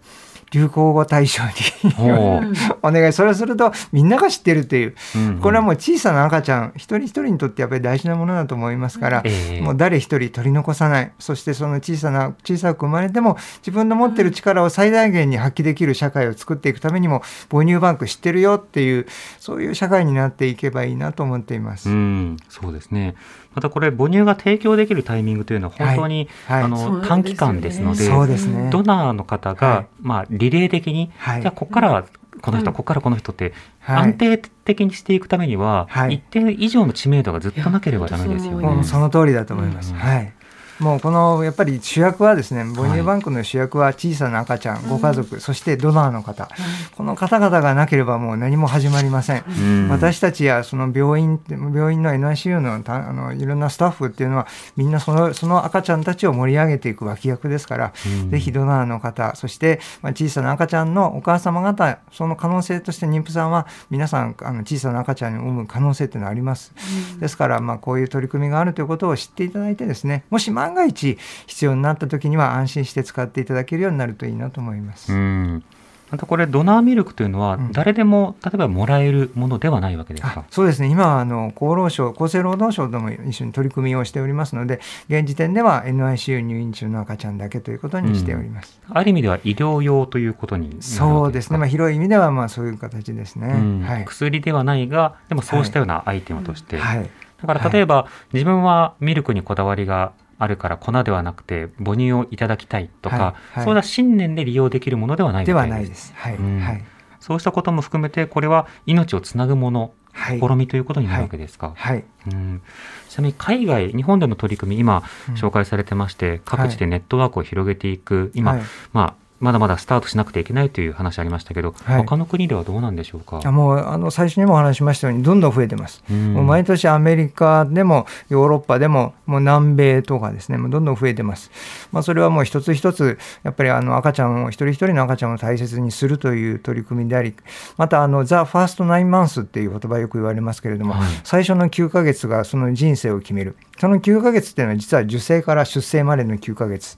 [0.55, 1.51] 流行語大賞に。
[2.83, 3.13] お願い。
[3.13, 11.13] それをするとみんなが知ってるという、うんうん、これはもう小さな赤ちゃん一人一人にとってやっぱり大事なものだと思いますから、えー、もう誰一人取り残さない。
[11.19, 19.07] そしてその小さな小さく生まれても自分の持ってる力を最大限に発揮できる社会を作っていくためにも母乳バンク知ってるよっていう
[19.41, 21.91] そういう社会になっていけばいいなと思っています。
[21.91, 22.37] うん。
[22.49, 23.15] そうですね
[23.55, 26.63] またこれ母乳が提供できるタイミングというのは本当に、はい。
[26.63, 32.05] はい、あの短期間ですので、ね、ドナーの方が、はい、まあ、リレー的に、じゃあここから
[32.43, 33.55] この人、ここからこの人って
[33.87, 38.85] 安定的にしていくためには、一定以上の知名度がずっとなければダメですよね。
[38.85, 39.95] その通りだと思います。
[39.95, 40.34] はい
[40.81, 46.49] もうこのやっぱり主役はですね母乳バンクの主役は小さな赤ちゃん、はい、ご家族、そしてドナーの方、
[46.97, 57.93] この方々がなければもう何も始まりません、私たちやその病院病院の NICU のあのいろんなスタッフっていうのはみんなそのその赤ちゃんたちを盛り上げていく脇役ですから、
[58.31, 66.73] ぜひドナーの方そして、まあ、小さな赤ちゃんのお母様方その可能性として妊婦さんは皆さんあの小さな赤ちゃんに産む可能性っていうのはあります、
[67.21, 75.13] ですからまあこういう取り組みがあるということを知っていただいてですねもし万が一必要になった時には安心して使っていただけるようになるといいなと思います。
[75.13, 75.63] うん。
[76.11, 80.45] またこれドナーミルクというのは誰でも、例えばもらえるものではないわけですか？
[80.49, 80.89] そうですね。
[80.89, 93.81] 今あの厚労省厚生労働省とも一緒に取り組みをしておりますので現時点では NICU 入院中の赤ちゃんだけということにしております、うん、ある意味では医療用ということにそうですね、まあ、広い意味ではまあそういう形ですね、うん。
[93.81, 97.11] はい、薬ではないがでもそうしたようなアイテムとして、はい、はい、
[97.41, 100.13] だから例えば、自分はミルクにこだわりが
[100.45, 106.13] あるから粉ではなくて母乳をいただきたいとか、はいはい、そういった信念で利用できるものではないではないです。
[106.15, 106.61] はい、うん。
[106.61, 106.85] はい、
[107.19, 111.73] そうしたことも含めてこれは命をつなぐもの、はい、試みということになるわけですか？
[111.75, 112.63] はい、うん、
[113.09, 115.03] ちなみに海外日本での取り組み今
[115.35, 118.61] 紹介されてまして、各地でネットワークを広げていく今、
[118.93, 123.41] まあまだまだスタートしなくてはいけないという話ありましたけど、はい、他の国ではどうなんでしょうか？
[123.53, 126.03] もうあの最初にもお話しましたように、どんどん増えてます。
[126.11, 131.51] うもう毎年アメリカでもヨーロッパでも、もう南米とかですね、もうどんどん増えてます。
[131.93, 137.35] まあ、それはもう一つ一つ、やっぱりあの赤ちゃんを、一人一人の赤ちゃんを大切にするという取り組みであり、
[137.77, 143.57] またあの、ザ・ファースト・ナイン・マンスっていう言葉よく言われますけれども、はい、最初の9ヶ月がその人生を決める。
[143.79, 146.97] その9ヶ月っていうのは実は受精から出生までの9ヶ月。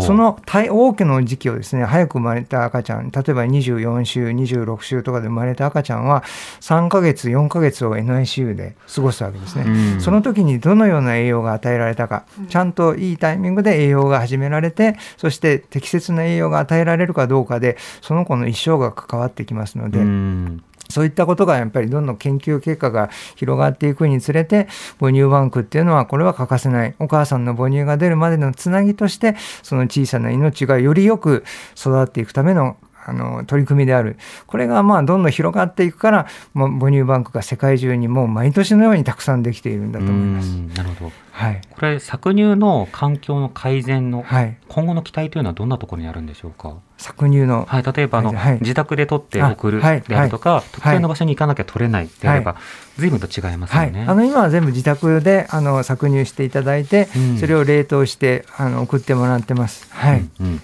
[0.00, 6.22] その多くの時期をですね、早く生まれた赤ちゃん、例えば24週、26週とかで生まれた赤ちゃんは、
[6.60, 9.64] 3ヶ月、4ヶ月を NICU で過ごすわけですね。
[9.66, 19.98] うん、その時にどのような栄養が与えられたか、ちゃんといいタイミングで栄養が始められて、そして適切な栄養が与えられるかどうかで、その子の一生が関わってきますので。
[19.98, 20.62] うん
[20.98, 24.66] そういったことがやっぱりどんどん研究結果が広がっていくにつれて、
[24.98, 26.96] 母乳バンクっていうのはこれは欠かせない。
[26.98, 31.44] お母さんの母乳が出るまでのつなぎとして、その小さな命がよりよく
[31.76, 32.76] 育っていくための
[33.08, 34.18] あの取り組みである。
[34.46, 40.46] これがまあどんどん広がっていくから、まあ、母乳バンクが世界中にもう毎年のようにたくさんできているんだと思います。
[40.76, 44.24] なるほど、はい、これ搾乳の環境の改善の
[44.68, 46.76] 今後の期待というのはどんなところにあるんでしょうか？
[46.98, 49.86] 搾乳の、はい、例えばあの、はい、自宅で取って送るで
[50.16, 52.56] あるとか、はい、特定の場所に行かなきゃ取れないであれば、
[52.96, 59.88] 随分と違いますよね、あの今は全部自宅であの搾乳していただいて、うん、それを冷凍してあの送ってもらってます。
[59.94, 60.60] はい、うんうん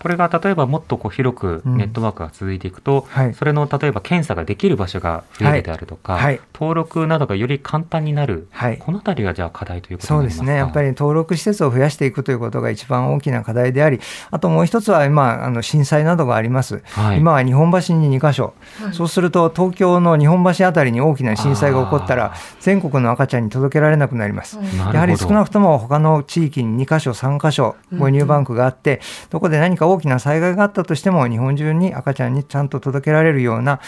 [0.00, 16.82] これが例えばもっとこう広くネットワークが続いていくと、うんはい、それの例えば検査ができる場所が増えるであるとか、はい、登録などがより簡単になる、はい、このあたりがじゃあ課題ということそうですね、やっぱり登録施設を増やしていくということが一番大きな課題であり、あともう一つは今、あの震災などがあります、
[17.16, 18.54] 今は日本橋に2か所、
[18.92, 24.58] そうすると東京の日本橋あたりに大きな震災が起こったら、全国の赤ちゃんに届けられなくなります。
[24.76, 33.80] やはり少なくとも他の地域に2か所、3か所、母乳バンクがあって、どこで何か大きな災害があったとしても、日本中に赤ちゃんにちゃんと届けられるような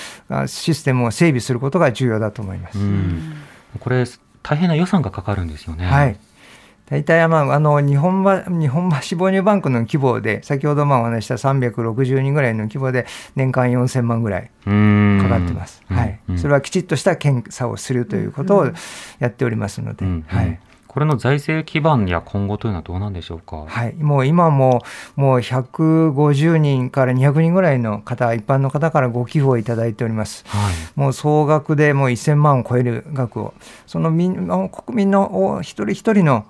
[0.46, 2.78] システムを整備することが重要だと思います。
[3.78, 4.04] これ
[4.42, 5.84] 大変な予算がかかるんですよね。
[5.84, 6.16] はい。
[6.90, 15.82] 大体、まあ、あの日本日本橋母乳バンクの規模で、先ほどまあお話した360人ぐらいの規模で、年間4000万ぐらいかかってます。
[15.86, 18.66] はい、それはきちっとした検査をするということを
[19.20, 20.04] やっておりますので。
[20.26, 20.60] はい
[20.92, 23.64] これの財政基盤や今後というのはどうなんでしょうか？
[23.68, 24.82] はい、もう今も
[25.14, 30.44] もう150人から200人ぐらいの方、一般の方からご寄付をいただいております。
[30.48, 33.54] はい、もう総額でもう1000万を超える額を、
[33.86, 36.44] その民国民の一人一人の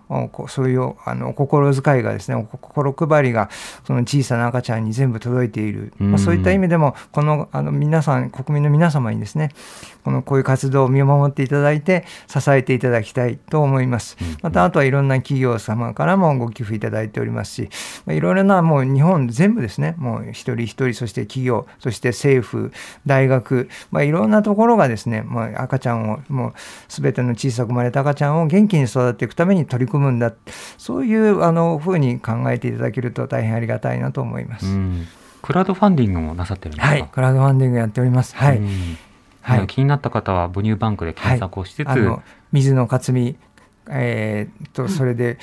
[0.48, 3.50] そういうあの心遣いがですね、心配りが
[3.84, 5.92] その小さな赤ちゃんに全部届いている。
[5.98, 9.50] まあ、そういった意味でもこのあの皆さん国民の皆様にですね、
[10.04, 14.16] このこういう活動を見守っていただいて支えていただきたいと思います。
[14.42, 17.68] またあとはいろんな企業様からもご寄付いただいておりますし、
[18.06, 22.72] まあ、いろいろなもう日本全部ですね、もう一人一人、そして企業、そして政府、
[23.06, 26.52] 大学、まあ、いろんなところがですね、もう赤ちゃんを、もう
[26.88, 30.32] すべての小さく生まれた赤ちゃんを元気に育っていくために取り組むんだ、
[30.78, 34.66] そういうあのふうに考えていただけると大変ありがたいなと思います。
[35.42, 36.88] クラウドファンディングもなさってるんですか？
[36.88, 38.36] はい、クラウドファンディングやっております。
[38.36, 38.60] はい。
[39.42, 42.20] はい、気になった方は母乳バンクで検索をしつつ、はい、
[42.52, 43.36] 水野克美
[43.88, 45.38] えー、っとそれで、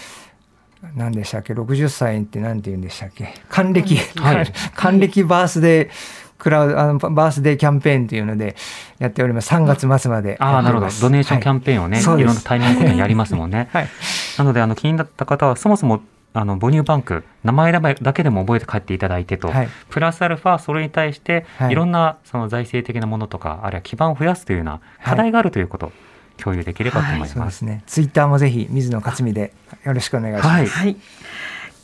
[0.95, 3.33] 何でしたっけ60歳って何て言うんでしたっけ？
[3.49, 5.89] 還暦、はい、 還暦バースデー
[6.37, 8.55] クラウドあのバースデーキャンペーンというので
[8.99, 9.53] やっております。
[9.53, 10.91] 3月末までああなるほど。
[11.01, 13.89] ドネーションキャンペーンをね、はい、いろんなタイミングでやりますもんね、 はい、
[14.37, 16.01] なのであの気になった方はそもそも
[16.37, 25.91] あの母乳バンク名前だけでも覚えて帰っていただいてと、はい、プラスアルファそれに対して、い、ろんなその財政的なものとかあるいは基盤を増やすというような課題があるということ、
[26.37, 27.39] 共有できればと思います。
[27.39, 27.81] はい、すね。
[27.87, 29.51] ツイッターもぜひ水野克美で
[29.83, 30.47] よろしくお願いします。
[30.47, 30.97] はい、はい。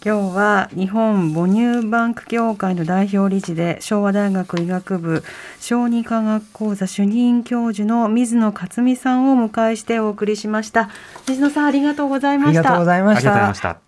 [0.06, 5.24] 今日は日本母乳バンク協会の代表理事で昭和大学医学部
[5.62, 10.92] 小児科学講座主任教授の水野克美さんをお迎えしてお送りしました。
[11.28, 12.60] 水野さんありがとうございました。
[12.60, 13.16] ありがとうございま
[13.56, 13.83] した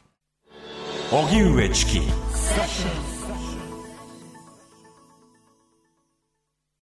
[1.12, 3.05] 荻上チキ。